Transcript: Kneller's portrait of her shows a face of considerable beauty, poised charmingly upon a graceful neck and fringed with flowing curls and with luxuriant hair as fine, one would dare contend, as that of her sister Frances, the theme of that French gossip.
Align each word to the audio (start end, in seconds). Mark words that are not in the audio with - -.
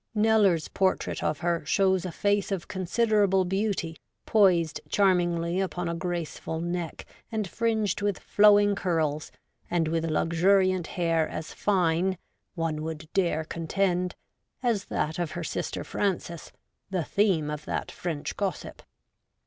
Kneller's 0.15 0.67
portrait 0.67 1.21
of 1.23 1.41
her 1.41 1.63
shows 1.63 2.05
a 2.05 2.11
face 2.11 2.51
of 2.51 2.67
considerable 2.67 3.45
beauty, 3.45 3.97
poised 4.25 4.81
charmingly 4.89 5.59
upon 5.61 5.87
a 5.87 5.93
graceful 5.93 6.59
neck 6.59 7.05
and 7.31 7.47
fringed 7.47 8.01
with 8.01 8.17
flowing 8.17 8.73
curls 8.73 9.31
and 9.69 9.87
with 9.87 10.05
luxuriant 10.09 10.87
hair 10.97 11.29
as 11.29 11.53
fine, 11.53 12.17
one 12.55 12.81
would 12.81 13.13
dare 13.13 13.43
contend, 13.43 14.15
as 14.63 14.85
that 14.85 15.19
of 15.19 15.33
her 15.33 15.43
sister 15.43 15.83
Frances, 15.83 16.51
the 16.89 17.03
theme 17.03 17.51
of 17.51 17.65
that 17.65 17.91
French 17.91 18.35
gossip. 18.35 18.81